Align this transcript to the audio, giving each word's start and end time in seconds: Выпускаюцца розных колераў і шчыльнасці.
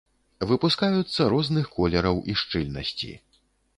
Выпускаюцца 0.51 1.27
розных 1.33 1.69
колераў 1.77 2.17
і 2.33 2.39
шчыльнасці. 2.43 3.13